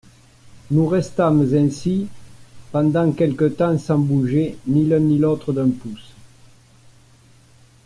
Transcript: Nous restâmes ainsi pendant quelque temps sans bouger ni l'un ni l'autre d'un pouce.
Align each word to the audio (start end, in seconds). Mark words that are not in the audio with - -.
Nous 0.71 0.87
restâmes 0.87 1.53
ainsi 1.53 2.07
pendant 2.71 3.11
quelque 3.11 3.43
temps 3.45 3.77
sans 3.77 3.99
bouger 3.99 4.57
ni 4.65 4.87
l'un 4.87 4.97
ni 4.97 5.19
l'autre 5.19 5.53
d'un 5.53 5.69
pouce. 5.69 6.13